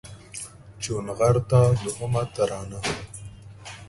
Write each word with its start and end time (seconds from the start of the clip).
چونغرته 0.81 1.59
دوهمه 1.79 2.23
ترانه 2.35 2.79